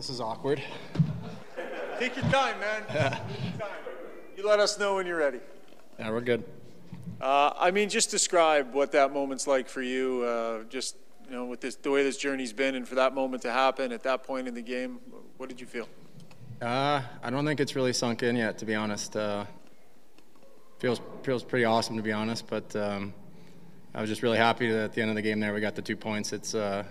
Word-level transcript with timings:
This 0.00 0.08
is 0.08 0.22
awkward. 0.22 0.62
Take 1.98 2.16
your 2.16 2.24
time, 2.30 2.58
man. 2.58 2.84
Take 2.86 2.94
your 2.94 3.02
time. 3.02 3.70
You 4.34 4.48
let 4.48 4.58
us 4.58 4.78
know 4.78 4.94
when 4.94 5.04
you're 5.06 5.18
ready. 5.18 5.40
Yeah, 5.98 6.08
we're 6.08 6.22
good. 6.22 6.42
Uh, 7.20 7.52
I 7.54 7.70
mean, 7.70 7.90
just 7.90 8.10
describe 8.10 8.72
what 8.72 8.92
that 8.92 9.12
moment's 9.12 9.46
like 9.46 9.68
for 9.68 9.82
you. 9.82 10.22
Uh, 10.22 10.62
just 10.70 10.96
you 11.26 11.32
know, 11.32 11.44
with 11.44 11.60
this, 11.60 11.74
the 11.74 11.90
way 11.90 12.02
this 12.02 12.16
journey's 12.16 12.54
been, 12.54 12.76
and 12.76 12.88
for 12.88 12.94
that 12.94 13.14
moment 13.14 13.42
to 13.42 13.52
happen 13.52 13.92
at 13.92 14.02
that 14.04 14.22
point 14.22 14.48
in 14.48 14.54
the 14.54 14.62
game, 14.62 15.00
what 15.36 15.50
did 15.50 15.60
you 15.60 15.66
feel? 15.66 15.86
Uh, 16.62 17.02
I 17.22 17.28
don't 17.28 17.44
think 17.44 17.60
it's 17.60 17.76
really 17.76 17.92
sunk 17.92 18.22
in 18.22 18.36
yet, 18.36 18.56
to 18.56 18.64
be 18.64 18.74
honest. 18.74 19.14
Uh, 19.14 19.44
feels 20.78 21.02
feels 21.24 21.44
pretty 21.44 21.66
awesome, 21.66 21.98
to 21.98 22.02
be 22.02 22.12
honest. 22.12 22.46
But 22.46 22.74
um, 22.74 23.12
I 23.94 24.00
was 24.00 24.08
just 24.08 24.22
really 24.22 24.38
happy 24.38 24.70
that 24.70 24.80
at 24.82 24.92
the 24.94 25.02
end 25.02 25.10
of 25.10 25.16
the 25.16 25.22
game 25.22 25.40
there 25.40 25.52
we 25.52 25.60
got 25.60 25.74
the 25.74 25.82
two 25.82 25.94
points. 25.94 26.32
It's 26.32 26.54
uh, 26.54 26.84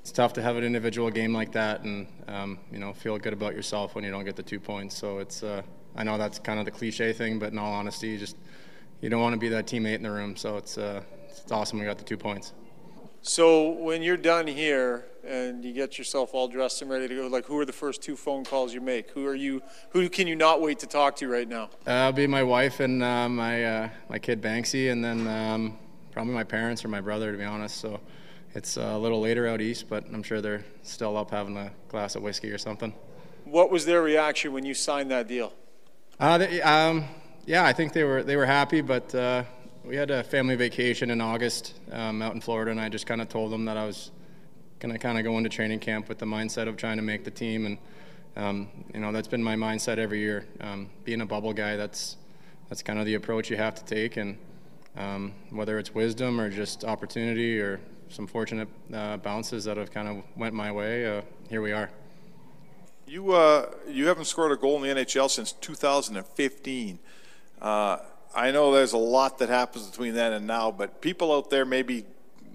it's 0.00 0.12
tough 0.12 0.32
to 0.34 0.42
have 0.42 0.56
an 0.56 0.64
individual 0.64 1.10
game 1.10 1.32
like 1.32 1.52
that 1.52 1.82
and 1.82 2.06
um, 2.26 2.58
you 2.72 2.78
know 2.78 2.92
feel 2.92 3.18
good 3.18 3.32
about 3.32 3.54
yourself 3.54 3.94
when 3.94 4.02
you 4.02 4.10
don't 4.10 4.24
get 4.24 4.36
the 4.36 4.42
two 4.42 4.58
points. 4.60 4.96
So 4.96 5.18
it's 5.18 5.42
uh, 5.42 5.62
I 5.94 6.04
know 6.04 6.18
that's 6.18 6.38
kind 6.38 6.58
of 6.58 6.64
the 6.64 6.70
cliche 6.70 7.12
thing, 7.12 7.38
but 7.38 7.52
in 7.52 7.58
all 7.58 7.72
honesty, 7.72 8.08
you 8.08 8.18
just 8.18 8.36
you 9.00 9.10
don't 9.10 9.20
want 9.20 9.34
to 9.34 9.38
be 9.38 9.48
that 9.50 9.66
teammate 9.66 9.96
in 9.96 10.02
the 10.02 10.10
room. 10.10 10.36
So 10.36 10.56
it's 10.56 10.78
uh, 10.78 11.02
it's 11.28 11.52
awesome 11.52 11.78
we 11.78 11.84
got 11.84 11.98
the 11.98 12.04
two 12.04 12.16
points. 12.16 12.52
So 13.22 13.72
when 13.72 14.02
you're 14.02 14.16
done 14.16 14.46
here 14.46 15.04
and 15.22 15.62
you 15.62 15.74
get 15.74 15.98
yourself 15.98 16.30
all 16.32 16.48
dressed 16.48 16.80
and 16.80 16.90
ready 16.90 17.06
to 17.06 17.14
go, 17.14 17.26
like 17.26 17.44
who 17.44 17.58
are 17.58 17.66
the 17.66 17.72
first 17.72 18.00
two 18.00 18.16
phone 18.16 18.44
calls 18.44 18.72
you 18.72 18.80
make? 18.80 19.10
Who 19.10 19.26
are 19.26 19.34
you? 19.34 19.62
Who 19.90 20.08
can 20.08 20.26
you 20.26 20.36
not 20.36 20.62
wait 20.62 20.78
to 20.78 20.86
talk 20.86 21.16
to 21.16 21.28
right 21.28 21.46
now? 21.46 21.64
Uh, 21.86 22.08
it'll 22.08 22.12
be 22.12 22.26
my 22.26 22.42
wife 22.42 22.80
and 22.80 23.02
uh, 23.02 23.28
my 23.28 23.64
uh, 23.64 23.88
my 24.08 24.18
kid 24.18 24.40
Banksy, 24.40 24.90
and 24.90 25.04
then 25.04 25.26
um, 25.26 25.78
probably 26.12 26.32
my 26.32 26.44
parents 26.44 26.82
or 26.84 26.88
my 26.88 27.02
brother, 27.02 27.30
to 27.32 27.36
be 27.36 27.44
honest. 27.44 27.76
So 27.76 28.00
it's 28.54 28.76
a 28.76 28.98
little 28.98 29.20
later 29.20 29.46
out 29.46 29.60
east, 29.60 29.88
but 29.88 30.04
I'm 30.12 30.22
sure 30.22 30.40
they're 30.40 30.64
still 30.82 31.16
up 31.16 31.30
having 31.30 31.56
a 31.56 31.70
glass 31.88 32.16
of 32.16 32.22
whiskey 32.22 32.50
or 32.50 32.58
something. 32.58 32.92
What 33.44 33.70
was 33.70 33.84
their 33.86 34.02
reaction 34.02 34.52
when 34.52 34.64
you 34.64 34.74
signed 34.74 35.10
that 35.10 35.28
deal? 35.28 35.52
Uh, 36.18 36.38
they, 36.38 36.60
um, 36.62 37.04
yeah, 37.46 37.64
I 37.64 37.72
think 37.72 37.92
they 37.92 38.04
were 38.04 38.22
they 38.22 38.36
were 38.36 38.46
happy, 38.46 38.80
but 38.80 39.14
uh, 39.14 39.44
we 39.84 39.96
had 39.96 40.10
a 40.10 40.22
family 40.22 40.56
vacation 40.56 41.10
in 41.10 41.20
August 41.20 41.74
um, 41.92 42.22
out 42.22 42.34
in 42.34 42.40
Florida, 42.40 42.70
and 42.70 42.80
I 42.80 42.88
just 42.88 43.06
kind 43.06 43.20
of 43.20 43.28
told 43.28 43.52
them 43.52 43.64
that 43.64 43.76
I 43.76 43.86
was 43.86 44.10
going 44.78 44.92
to 44.92 44.98
kind 44.98 45.18
of 45.18 45.24
go 45.24 45.36
into 45.38 45.48
training 45.48 45.78
camp 45.78 46.08
with 46.08 46.18
the 46.18 46.26
mindset 46.26 46.68
of 46.68 46.76
trying 46.76 46.96
to 46.96 47.02
make 47.02 47.24
the 47.24 47.30
team, 47.30 47.66
and 47.66 47.78
um, 48.36 48.68
you 48.92 49.00
know 49.00 49.12
that's 49.12 49.28
been 49.28 49.42
my 49.42 49.56
mindset 49.56 49.98
every 49.98 50.18
year. 50.18 50.46
Um, 50.60 50.90
being 51.04 51.20
a 51.20 51.26
bubble 51.26 51.52
guy, 51.52 51.76
that's 51.76 52.16
that's 52.68 52.82
kind 52.82 52.98
of 52.98 53.06
the 53.06 53.14
approach 53.14 53.48
you 53.48 53.56
have 53.56 53.74
to 53.76 53.84
take, 53.84 54.16
and 54.16 54.36
um, 54.96 55.32
whether 55.50 55.78
it's 55.78 55.94
wisdom 55.94 56.40
or 56.40 56.50
just 56.50 56.84
opportunity 56.84 57.60
or 57.60 57.80
some 58.10 58.26
fortunate 58.26 58.68
uh, 58.92 59.16
bounces 59.18 59.64
that 59.64 59.76
have 59.76 59.90
kind 59.90 60.08
of 60.08 60.22
went 60.36 60.54
my 60.54 60.70
way, 60.70 61.06
uh, 61.06 61.22
here 61.48 61.62
we 61.62 61.72
are. 61.72 61.90
You 63.06 63.32
uh, 63.32 63.70
you 63.88 64.06
haven't 64.06 64.26
scored 64.26 64.52
a 64.52 64.56
goal 64.56 64.82
in 64.82 64.96
the 64.96 65.04
NHL 65.04 65.30
since 65.30 65.52
2015. 65.52 66.98
Uh, 67.60 67.98
I 68.34 68.50
know 68.50 68.72
there's 68.72 68.92
a 68.92 68.98
lot 68.98 69.38
that 69.38 69.48
happens 69.48 69.88
between 69.88 70.14
then 70.14 70.32
and 70.32 70.46
now, 70.46 70.70
but 70.70 71.00
people 71.00 71.32
out 71.32 71.50
there 71.50 71.64
maybe 71.64 72.04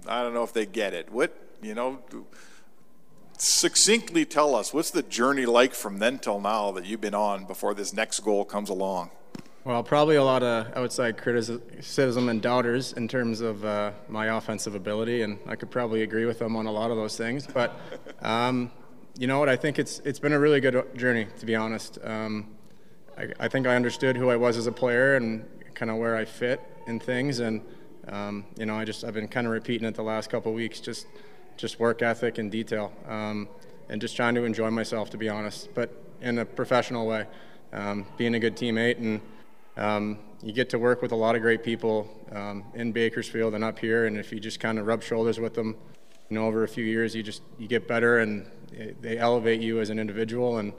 I 0.06 0.22
don't 0.22 0.34
know 0.34 0.44
if 0.44 0.52
they 0.52 0.66
get 0.66 0.94
it. 0.94 1.10
What 1.10 1.36
you 1.62 1.74
know, 1.74 1.98
succinctly 3.38 4.24
tell 4.24 4.54
us 4.54 4.72
what's 4.72 4.90
the 4.90 5.02
journey 5.02 5.46
like 5.46 5.74
from 5.74 5.98
then 5.98 6.18
till 6.18 6.40
now 6.40 6.70
that 6.72 6.86
you've 6.86 7.00
been 7.00 7.14
on 7.14 7.44
before 7.44 7.74
this 7.74 7.92
next 7.92 8.20
goal 8.20 8.44
comes 8.44 8.70
along. 8.70 9.10
Well, 9.66 9.82
probably 9.82 10.14
a 10.14 10.22
lot 10.22 10.44
of 10.44 10.72
outside 10.76 11.18
criticism 11.18 12.28
and 12.28 12.40
doubters 12.40 12.92
in 12.92 13.08
terms 13.08 13.40
of 13.40 13.64
uh, 13.64 13.90
my 14.08 14.36
offensive 14.36 14.76
ability, 14.76 15.22
and 15.22 15.40
I 15.44 15.56
could 15.56 15.72
probably 15.72 16.04
agree 16.04 16.24
with 16.24 16.38
them 16.38 16.54
on 16.54 16.66
a 16.66 16.70
lot 16.70 16.92
of 16.92 16.96
those 16.96 17.16
things. 17.16 17.48
But 17.48 17.76
um, 18.22 18.70
you 19.18 19.26
know 19.26 19.40
what? 19.40 19.48
I 19.48 19.56
think 19.56 19.80
it's 19.80 19.98
it's 20.04 20.20
been 20.20 20.32
a 20.32 20.38
really 20.38 20.60
good 20.60 20.96
journey, 20.96 21.26
to 21.40 21.46
be 21.46 21.56
honest. 21.56 21.98
Um, 22.04 22.54
I, 23.18 23.26
I, 23.40 23.48
think 23.48 23.66
I 23.66 23.74
understood 23.74 24.16
who 24.16 24.30
I 24.30 24.36
was 24.36 24.56
as 24.56 24.68
a 24.68 24.72
player 24.72 25.16
and 25.16 25.44
kind 25.74 25.90
of 25.90 25.96
where 25.96 26.14
I 26.14 26.26
fit 26.26 26.60
in 26.86 27.00
things, 27.00 27.40
and 27.40 27.60
um, 28.06 28.44
you 28.56 28.66
know, 28.66 28.76
I 28.76 28.84
just 28.84 29.02
I've 29.02 29.14
been 29.14 29.26
kind 29.26 29.48
of 29.48 29.52
repeating 29.52 29.88
it 29.88 29.96
the 29.96 30.04
last 30.04 30.30
couple 30.30 30.52
weeks, 30.52 30.78
just 30.78 31.08
just 31.56 31.80
work 31.80 32.02
ethic 32.02 32.38
and 32.38 32.52
detail, 32.52 32.92
um, 33.08 33.48
and 33.88 34.00
just 34.00 34.14
trying 34.14 34.36
to 34.36 34.44
enjoy 34.44 34.70
myself, 34.70 35.10
to 35.10 35.16
be 35.16 35.28
honest, 35.28 35.74
but 35.74 35.90
in 36.20 36.38
a 36.38 36.44
professional 36.44 37.04
way, 37.04 37.26
um, 37.72 38.06
being 38.16 38.36
a 38.36 38.38
good 38.38 38.56
teammate 38.56 38.98
and 38.98 39.20
um, 39.76 40.18
you 40.42 40.52
get 40.52 40.70
to 40.70 40.78
work 40.78 41.02
with 41.02 41.12
a 41.12 41.16
lot 41.16 41.34
of 41.34 41.42
great 41.42 41.62
people 41.62 42.08
um, 42.32 42.64
in 42.74 42.92
Bakersfield 42.92 43.54
and 43.54 43.64
up 43.64 43.78
here, 43.78 44.06
and 44.06 44.16
if 44.16 44.32
you 44.32 44.40
just 44.40 44.60
kind 44.60 44.78
of 44.78 44.86
rub 44.86 45.02
shoulders 45.02 45.38
with 45.38 45.54
them, 45.54 45.76
you 46.28 46.34
know, 46.36 46.46
over 46.46 46.64
a 46.64 46.68
few 46.68 46.84
years, 46.84 47.14
you 47.14 47.22
just 47.22 47.42
you 47.58 47.68
get 47.68 47.86
better, 47.86 48.18
and 48.18 48.46
they 49.00 49.18
elevate 49.18 49.60
you 49.60 49.80
as 49.80 49.90
an 49.90 49.98
individual, 49.98 50.58
and 50.58 50.72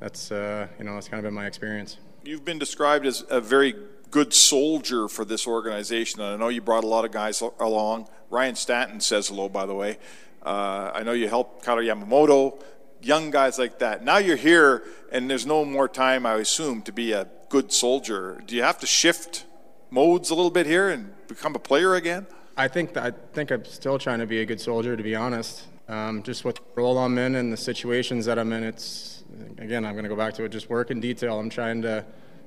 that's 0.00 0.32
uh, 0.32 0.66
you 0.78 0.84
know 0.84 0.94
that's 0.94 1.08
kind 1.08 1.18
of 1.18 1.24
been 1.24 1.34
my 1.34 1.46
experience. 1.46 1.98
You've 2.24 2.44
been 2.44 2.58
described 2.58 3.06
as 3.06 3.24
a 3.30 3.40
very 3.40 3.74
good 4.10 4.32
soldier 4.34 5.08
for 5.08 5.24
this 5.24 5.46
organization, 5.46 6.20
and 6.20 6.34
I 6.34 6.36
know 6.36 6.48
you 6.48 6.60
brought 6.60 6.84
a 6.84 6.88
lot 6.88 7.04
of 7.04 7.12
guys 7.12 7.40
along. 7.40 8.08
Ryan 8.30 8.54
Stanton 8.54 9.00
says 9.00 9.28
hello, 9.28 9.48
by 9.48 9.66
the 9.66 9.74
way. 9.74 9.98
Uh, 10.44 10.90
I 10.94 11.02
know 11.02 11.12
you 11.12 11.28
helped 11.28 11.64
Kailer 11.64 11.82
Yamamoto, 11.82 12.60
young 13.00 13.30
guys 13.30 13.58
like 13.58 13.78
that. 13.78 14.04
Now 14.04 14.18
you're 14.18 14.36
here, 14.36 14.84
and 15.10 15.30
there's 15.30 15.46
no 15.46 15.64
more 15.64 15.88
time, 15.88 16.26
I 16.26 16.34
assume, 16.34 16.82
to 16.82 16.92
be 16.92 17.12
a 17.12 17.26
good 17.52 17.70
soldier. 17.70 18.42
Do 18.46 18.56
you 18.56 18.62
have 18.62 18.78
to 18.78 18.86
shift 18.86 19.44
modes 19.90 20.30
a 20.30 20.34
little 20.34 20.50
bit 20.50 20.64
here 20.64 20.88
and 20.88 21.12
become 21.28 21.54
a 21.54 21.58
player 21.58 21.96
again? 21.96 22.26
I 22.56 22.66
think 22.66 22.96
I 22.96 23.10
think 23.34 23.50
I'm 23.50 23.66
still 23.66 23.98
trying 23.98 24.20
to 24.20 24.26
be 24.26 24.40
a 24.40 24.46
good 24.46 24.58
soldier, 24.58 24.96
to 24.96 25.02
be 25.02 25.14
honest. 25.14 25.64
Um, 25.86 26.22
just 26.22 26.46
with 26.46 26.56
the 26.56 26.62
role 26.76 26.96
I'm 26.96 27.18
in 27.18 27.34
and 27.34 27.52
the 27.52 27.58
situations 27.58 28.24
that 28.24 28.38
I'm 28.38 28.54
in, 28.54 28.64
it's 28.64 29.24
again 29.58 29.84
I'm 29.84 29.92
going 29.92 30.04
to 30.04 30.08
go 30.08 30.16
back 30.16 30.32
to 30.34 30.44
it. 30.44 30.48
Just 30.48 30.70
work 30.70 30.90
in 30.90 30.98
detail. 30.98 31.38
I'm 31.38 31.50
trying 31.50 31.82
to, 31.82 32.06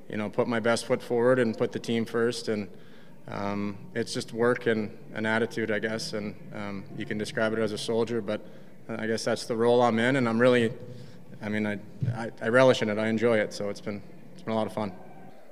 you 0.10 0.18
know, 0.18 0.28
put 0.28 0.48
my 0.48 0.60
best 0.60 0.88
foot 0.88 1.04
forward 1.04 1.38
and 1.38 1.56
put 1.56 1.72
the 1.72 1.80
team 1.80 2.04
first, 2.04 2.48
and 2.48 2.68
um, 3.28 3.78
it's 3.94 4.12
just 4.12 4.34
work 4.34 4.66
and 4.66 4.90
an 5.14 5.28
attitude, 5.28 5.70
I 5.70 5.78
guess. 5.78 6.14
And 6.14 6.34
um, 6.56 6.84
you 6.98 7.06
can 7.06 7.20
describe 7.20 7.54
it 7.54 7.60
as 7.60 7.74
a 7.74 7.78
soldier, 7.78 8.22
but 8.22 8.42
I 8.90 9.06
guess 9.06 9.24
that's 9.24 9.46
the 9.46 9.56
role 9.56 9.84
I'm 9.84 10.00
in, 10.00 10.16
and 10.16 10.28
I'm 10.28 10.40
really, 10.40 10.74
I 11.44 11.50
mean, 11.50 11.68
I, 11.68 11.78
I, 12.16 12.32
I 12.42 12.48
relish 12.48 12.82
in 12.82 12.90
it. 12.90 12.98
I 12.98 13.08
enjoy 13.08 13.38
it, 13.38 13.54
so 13.54 13.70
it's 13.70 13.82
been 13.82 14.02
been 14.46 14.54
a 14.54 14.58
lot 14.58 14.68
of 14.68 14.74
fun. 14.74 14.92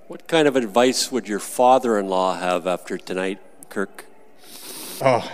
What 0.07 0.27
kind 0.27 0.47
of 0.47 0.55
advice 0.55 1.11
would 1.11 1.27
your 1.27 1.39
father-in-law 1.39 2.37
have 2.37 2.67
after 2.67 2.97
tonight, 2.97 3.39
Kirk? 3.69 4.05
Oh, 5.01 5.29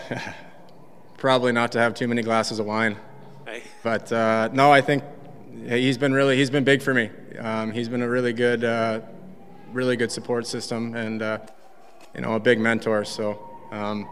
probably 1.17 1.51
not 1.51 1.73
to 1.73 1.79
have 1.79 1.93
too 1.93 2.07
many 2.07 2.21
glasses 2.21 2.59
of 2.59 2.65
wine. 2.65 2.95
Hey. 3.45 3.63
But 3.83 4.11
uh, 4.13 4.49
no, 4.53 4.71
I 4.71 4.79
think 4.79 5.03
he's 5.67 5.97
been 5.97 6.13
really 6.13 6.37
he's 6.37 6.49
been 6.49 6.63
big 6.63 6.81
for 6.81 6.93
me. 6.93 7.09
Um, 7.37 7.71
he's 7.71 7.89
been 7.89 8.01
a 8.01 8.07
really 8.07 8.31
good, 8.31 8.63
uh, 8.63 9.01
really 9.73 9.97
good 9.97 10.11
support 10.11 10.47
system, 10.47 10.95
and 10.95 11.21
uh, 11.21 11.39
you 12.15 12.21
know, 12.21 12.35
a 12.35 12.39
big 12.39 12.59
mentor. 12.59 13.03
So. 13.05 13.45
Um, 13.71 14.07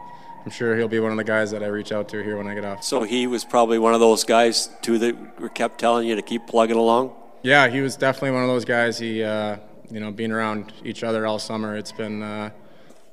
I'm 0.45 0.51
sure 0.51 0.77
he'll 0.77 0.87
be 0.87 1.01
one 1.01 1.11
of 1.11 1.17
the 1.17 1.25
guys 1.25 1.51
that 1.51 1.61
I 1.61 1.67
reach 1.67 1.91
out 1.91 2.07
to 2.09 2.23
here 2.23 2.37
when 2.37 2.47
I 2.47 2.53
get 2.53 2.63
off. 2.63 2.81
So 2.81 3.03
he 3.03 3.27
was 3.27 3.43
probably 3.43 3.79
one 3.79 3.93
of 3.93 3.99
those 3.99 4.23
guys 4.23 4.69
too 4.81 4.97
that 4.99 5.53
kept 5.55 5.77
telling 5.77 6.07
you 6.07 6.15
to 6.15 6.21
keep 6.21 6.47
plugging 6.47 6.77
along. 6.77 7.13
Yeah, 7.47 7.69
he 7.69 7.79
was 7.79 7.95
definitely 7.95 8.31
one 8.31 8.43
of 8.43 8.49
those 8.49 8.65
guys. 8.65 8.99
He, 8.99 9.23
uh, 9.23 9.55
you 9.89 10.01
know, 10.01 10.11
being 10.11 10.33
around 10.33 10.73
each 10.83 11.01
other 11.01 11.25
all 11.25 11.39
summer, 11.39 11.77
it's 11.77 11.93
been 11.93 12.21
uh, 12.21 12.49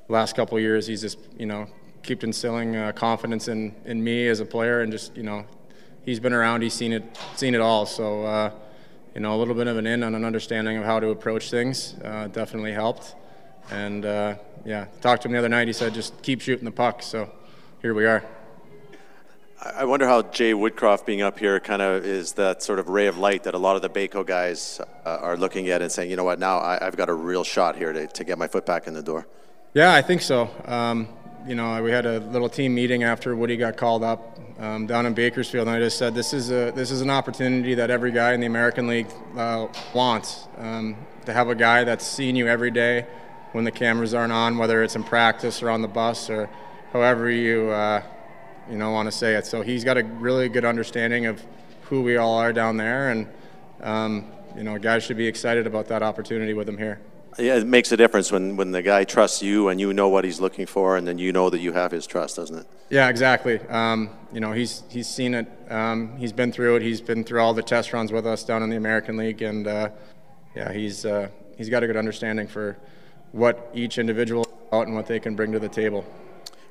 last 0.09 0.35
couple 0.35 0.59
years. 0.59 0.85
He's 0.85 0.99
just, 0.99 1.19
you 1.39 1.45
know, 1.45 1.67
kept 2.03 2.25
instilling 2.25 2.75
uh, 2.75 2.91
confidence 2.91 3.47
in, 3.47 3.73
in 3.85 4.03
me 4.03 4.27
as 4.27 4.41
a 4.41 4.45
player, 4.45 4.81
and 4.81 4.91
just, 4.91 5.15
you 5.15 5.23
know, 5.23 5.45
he's 6.03 6.19
been 6.19 6.33
around. 6.33 6.63
He's 6.63 6.73
seen 6.73 6.91
it, 6.91 7.17
seen 7.37 7.55
it 7.55 7.61
all. 7.61 7.85
So, 7.85 8.25
uh, 8.25 8.51
you 9.13 9.21
know, 9.21 9.33
a 9.33 9.37
little 9.37 9.55
bit 9.55 9.67
of 9.67 9.77
an 9.77 9.87
in 9.87 10.03
on 10.03 10.15
an 10.15 10.25
understanding 10.25 10.75
of 10.75 10.83
how 10.83 10.99
to 10.99 11.11
approach 11.11 11.49
things 11.49 11.95
uh, 12.03 12.27
definitely 12.27 12.73
helped. 12.73 13.15
And 13.71 14.03
uh, 14.03 14.35
yeah, 14.65 14.87
talked 14.99 15.21
to 15.21 15.29
him 15.29 15.31
the 15.31 15.39
other 15.39 15.47
night. 15.47 15.67
He 15.67 15.73
said, 15.73 15.93
just 15.93 16.21
keep 16.23 16.41
shooting 16.41 16.65
the 16.65 16.71
puck. 16.71 17.03
So 17.03 17.31
here 17.81 17.93
we 17.93 18.05
are. 18.05 18.21
I 19.61 19.85
wonder 19.85 20.05
how 20.05 20.21
Jay 20.21 20.53
Woodcroft 20.53 21.05
being 21.05 21.21
up 21.21 21.39
here 21.39 21.59
kind 21.61 21.81
of 21.81 22.05
is 22.05 22.33
that 22.33 22.61
sort 22.61 22.77
of 22.77 22.89
ray 22.89 23.07
of 23.07 23.17
light 23.17 23.43
that 23.43 23.53
a 23.53 23.57
lot 23.57 23.77
of 23.77 23.81
the 23.81 23.89
Bako 23.89 24.25
guys 24.25 24.81
uh, 25.05 25.09
are 25.21 25.37
looking 25.37 25.69
at 25.69 25.81
and 25.81 25.89
saying, 25.89 26.09
you 26.09 26.17
know 26.17 26.25
what, 26.25 26.39
now 26.39 26.59
I, 26.59 26.77
have 26.81 26.97
got 26.97 27.07
a 27.07 27.13
real 27.13 27.45
shot 27.45 27.77
here 27.77 27.93
to, 27.93 28.05
to 28.05 28.23
get 28.25 28.37
my 28.37 28.47
foot 28.47 28.65
back 28.65 28.85
in 28.85 28.93
the 28.93 29.01
door. 29.01 29.25
Yeah, 29.73 29.93
I 29.93 30.01
think 30.01 30.21
so. 30.21 30.49
Um, 30.65 31.07
you 31.47 31.55
know, 31.55 31.81
we 31.81 31.89
had 31.89 32.05
a 32.05 32.19
little 32.19 32.49
team 32.49 32.75
meeting 32.75 33.03
after 33.03 33.33
Woody 33.35 33.55
got 33.55 33.77
called 33.77 34.03
up 34.03 34.37
um, 34.59 34.87
down 34.87 35.05
in 35.05 35.13
Bakersfield, 35.13 35.67
and 35.67 35.77
I 35.77 35.79
just 35.79 35.97
said 35.97 36.15
this 36.15 36.33
is 36.33 36.51
a 36.51 36.71
this 36.71 36.91
is 36.91 37.01
an 37.01 37.09
opportunity 37.09 37.75
that 37.75 37.89
every 37.89 38.11
guy 38.11 38.33
in 38.33 38.39
the 38.39 38.47
American 38.47 38.87
League 38.87 39.07
uh, 39.37 39.67
wants 39.93 40.47
um, 40.57 40.97
to 41.25 41.33
have 41.33 41.49
a 41.49 41.55
guy 41.55 41.83
that's 41.83 42.05
seeing 42.05 42.35
you 42.35 42.47
every 42.47 42.71
day 42.71 43.05
when 43.51 43.63
the 43.63 43.71
cameras 43.71 44.13
aren't 44.13 44.33
on, 44.33 44.57
whether 44.57 44.83
it's 44.83 44.95
in 44.95 45.03
practice 45.03 45.61
or 45.61 45.69
on 45.69 45.81
the 45.81 45.87
bus 45.87 46.29
or 46.29 46.49
however 46.91 47.29
you. 47.29 47.69
Uh, 47.69 48.01
you 48.69 48.77
know, 48.77 48.91
want 48.91 49.07
to 49.07 49.11
say 49.11 49.35
it. 49.35 49.45
So 49.45 49.61
he's 49.61 49.83
got 49.83 49.97
a 49.97 50.03
really 50.03 50.49
good 50.49 50.65
understanding 50.65 51.25
of 51.25 51.41
who 51.83 52.01
we 52.01 52.17
all 52.17 52.37
are 52.37 52.53
down 52.53 52.77
there, 52.77 53.09
and 53.09 53.27
um, 53.81 54.31
you 54.55 54.63
know, 54.63 54.77
guys 54.77 55.03
should 55.03 55.17
be 55.17 55.27
excited 55.27 55.67
about 55.67 55.87
that 55.87 56.01
opportunity 56.01 56.53
with 56.53 56.67
him 56.67 56.77
here. 56.77 56.99
Yeah, 57.37 57.55
it 57.55 57.67
makes 57.67 57.91
a 57.91 57.97
difference 57.97 58.31
when, 58.31 58.55
when 58.55 58.71
the 58.71 58.81
guy 58.81 59.03
trusts 59.03 59.43
you 59.43 59.67
and 59.67 59.79
you 59.79 59.93
know 59.93 60.07
what 60.07 60.23
he's 60.23 60.39
looking 60.39 60.65
for, 60.65 60.95
and 60.95 61.05
then 61.05 61.17
you 61.17 61.33
know 61.33 61.49
that 61.49 61.59
you 61.59 61.73
have 61.73 61.91
his 61.91 62.07
trust, 62.07 62.37
doesn't 62.37 62.59
it? 62.59 62.67
Yeah, 62.89 63.09
exactly. 63.09 63.59
Um, 63.67 64.09
you 64.31 64.39
know, 64.39 64.53
he's 64.53 64.83
he's 64.89 65.07
seen 65.07 65.33
it. 65.33 65.47
Um, 65.69 66.15
he's 66.17 66.31
been 66.31 66.51
through 66.51 66.77
it. 66.77 66.81
He's 66.81 67.01
been 67.01 67.23
through 67.23 67.41
all 67.41 67.53
the 67.53 67.63
test 67.63 67.91
runs 67.91 68.11
with 68.11 68.25
us 68.25 68.43
down 68.43 68.63
in 68.63 68.69
the 68.69 68.77
American 68.77 69.17
League, 69.17 69.41
and 69.41 69.67
uh, 69.67 69.89
yeah, 70.55 70.71
he's 70.71 71.05
uh, 71.05 71.27
he's 71.57 71.69
got 71.69 71.83
a 71.83 71.87
good 71.87 71.97
understanding 71.97 72.47
for 72.47 72.77
what 73.33 73.69
each 73.73 73.97
individual 73.97 74.43
is 74.43 74.51
about 74.69 74.87
and 74.87 74.95
what 74.95 75.05
they 75.05 75.19
can 75.19 75.35
bring 75.35 75.51
to 75.51 75.59
the 75.59 75.67
table. 75.67 76.05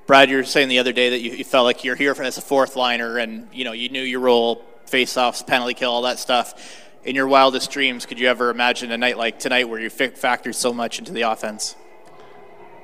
Brad, 0.06 0.28
you 0.28 0.36
were 0.36 0.44
saying 0.44 0.68
the 0.68 0.80
other 0.80 0.92
day 0.92 1.10
that 1.10 1.22
you, 1.22 1.32
you 1.32 1.44
felt 1.44 1.64
like 1.64 1.82
you're 1.82 1.96
here 1.96 2.14
for, 2.14 2.22
as 2.24 2.36
a 2.36 2.42
fourth 2.42 2.76
liner, 2.76 3.16
and 3.16 3.48
you 3.52 3.64
know 3.64 3.72
you 3.72 3.88
knew 3.88 4.02
your 4.02 4.20
role, 4.20 4.62
face-offs, 4.84 5.42
penalty 5.42 5.72
kill, 5.72 5.90
all 5.90 6.02
that 6.02 6.18
stuff. 6.18 6.82
In 7.04 7.14
your 7.14 7.26
wildest 7.26 7.70
dreams, 7.70 8.04
could 8.04 8.18
you 8.18 8.28
ever 8.28 8.50
imagine 8.50 8.90
a 8.90 8.98
night 8.98 9.16
like 9.16 9.38
tonight 9.38 9.68
where 9.68 9.80
you 9.80 9.88
factored 9.88 10.54
so 10.54 10.74
much 10.74 10.98
into 10.98 11.12
the 11.12 11.22
offense? 11.22 11.74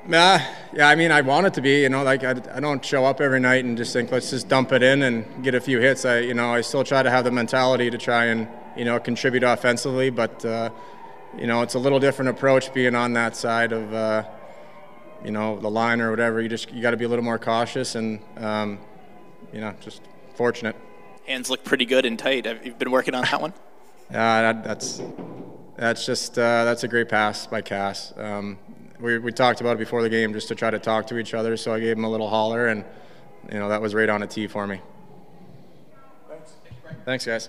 Nah, 0.07 0.41
yeah, 0.73 0.89
I 0.89 0.95
mean, 0.95 1.13
I 1.13 1.21
want 1.21 1.47
it 1.47 1.55
to 1.55 1.61
be. 1.61 1.83
You 1.83 1.91
know, 1.91 2.03
like 2.03 2.25
I, 2.25 2.31
I 2.55 2.61
don't 2.61 2.83
show 2.83 3.05
up 3.05 3.21
every 3.21 3.41
night 3.41 3.67
and 3.67 3.77
just 3.77 3.93
think 3.93 4.11
let's 4.11 4.31
just 4.31 4.49
dump 4.49 4.73
it 4.73 4.83
in 4.83 5.03
and 5.03 5.45
get 5.45 5.55
a 5.55 5.61
few 5.61 5.79
hits. 5.79 6.07
I, 6.07 6.21
you 6.21 6.33
know, 6.33 6.55
I 6.55 6.63
still 6.63 6.85
try 6.85 7.03
to 7.03 7.11
have 7.11 7.25
the 7.25 7.31
mentality 7.31 7.91
to 7.91 7.99
try 7.99 8.27
and 8.27 8.49
you 8.79 8.87
know 8.87 8.99
contribute 8.99 9.43
offensively, 9.43 10.09
but 10.09 10.43
uh, 10.43 10.71
you 11.37 11.47
know, 11.47 11.61
it's 11.61 11.75
a 11.75 11.79
little 11.79 12.01
different 12.01 12.31
approach 12.31 12.73
being 12.73 12.95
on 12.95 13.13
that 13.13 13.37
side 13.37 13.73
of. 13.73 13.93
Uh, 13.93 14.25
you 15.25 15.31
know 15.31 15.59
the 15.59 15.71
line 15.71 16.01
or 16.01 16.11
whatever. 16.11 16.41
You 16.41 16.49
just 16.49 16.71
you 16.73 16.83
got 16.83 16.93
to 16.93 16.97
be 16.97 17.05
a 17.05 17.09
little 17.09 17.25
more 17.25 17.39
cautious 17.39 17.95
and 17.95 18.21
um, 18.37 18.79
you 19.53 19.61
know 19.61 19.75
just 19.81 20.03
fortunate. 20.35 20.77
Hands 21.27 21.49
look 21.49 21.65
pretty 21.65 21.85
good 21.85 22.05
and 22.07 22.19
tight. 22.19 22.47
Have 22.47 22.65
you 22.65 22.75
been 22.75 22.91
working 22.91 23.15
on 23.15 23.23
that 23.23 23.41
one? 23.41 23.55
Yeah, 24.13 24.53
that, 24.53 24.65
that's 24.65 25.01
that's 25.77 26.05
just 26.05 26.37
uh, 26.37 26.65
that's 26.65 26.83
a 26.83 26.89
great 26.89 27.09
pass 27.09 27.47
by 27.47 27.61
Cass. 27.61 28.13
Um, 28.17 28.59
we 28.99 29.19
we 29.19 29.31
talked 29.31 29.61
about 29.61 29.77
it 29.77 29.79
before 29.79 30.03
the 30.03 30.09
game 30.09 30.33
just 30.33 30.49
to 30.49 30.57
try 30.57 30.69
to 30.69 30.81
talk 30.81 31.07
to 31.07 31.19
each 31.19 31.33
other. 31.33 31.57
So 31.57 31.73
I 31.73 31.79
gave 31.79 31.97
him 31.97 32.03
a 32.03 32.11
little 32.11 32.29
holler, 32.29 32.67
and 32.67 32.85
you 33.53 33.61
know 33.61 33.69
that 33.69 33.81
was 33.81 33.95
right 33.95 34.09
on 34.09 34.25
a 34.25 34.27
tee 34.27 34.49
for 34.49 34.67
me. 34.67 34.81
Thanks. 36.29 36.53
Thanks, 37.05 37.25
guys. 37.25 37.49